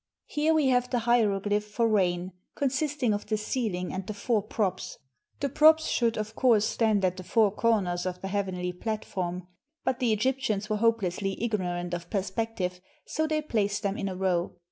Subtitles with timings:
[0.25, 4.15] Here we have the hieroglyph for rain iffff\ consist ing of the ceiling and the
[4.15, 4.97] four props.
[5.41, 8.19] The 1 1 1 1 props should, of course, stand at the four comers of
[8.19, 9.45] the heav enly platform;
[9.83, 14.15] but the Egyptians were hopelessly igno rant of perspective, so they placed them in a
[14.15, 14.55] row.